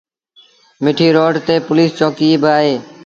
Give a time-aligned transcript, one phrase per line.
[0.83, 2.75] مٺيٚ روڊ تي پوُليٚس چوڪيٚ با اهي۔